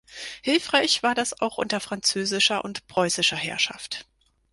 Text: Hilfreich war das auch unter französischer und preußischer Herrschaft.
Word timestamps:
Hilfreich 0.41 1.03
war 1.03 1.13
das 1.13 1.41
auch 1.41 1.59
unter 1.59 1.79
französischer 1.79 2.65
und 2.65 2.87
preußischer 2.87 3.35
Herrschaft. 3.37 4.07